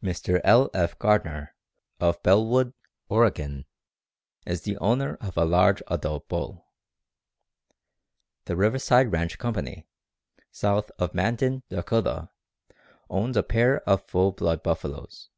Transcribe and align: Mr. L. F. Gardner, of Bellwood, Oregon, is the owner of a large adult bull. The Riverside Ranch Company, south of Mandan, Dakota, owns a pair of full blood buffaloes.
Mr. 0.00 0.40
L. 0.44 0.70
F. 0.74 0.96
Gardner, 0.96 1.56
of 1.98 2.22
Bellwood, 2.22 2.72
Oregon, 3.08 3.64
is 4.46 4.62
the 4.62 4.78
owner 4.78 5.16
of 5.16 5.36
a 5.36 5.44
large 5.44 5.82
adult 5.88 6.28
bull. 6.28 6.68
The 8.44 8.54
Riverside 8.54 9.10
Ranch 9.10 9.38
Company, 9.40 9.88
south 10.52 10.92
of 11.00 11.14
Mandan, 11.14 11.64
Dakota, 11.68 12.30
owns 13.10 13.36
a 13.36 13.42
pair 13.42 13.80
of 13.88 14.04
full 14.06 14.30
blood 14.30 14.62
buffaloes. 14.62 15.30